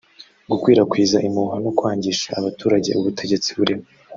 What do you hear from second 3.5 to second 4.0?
buriho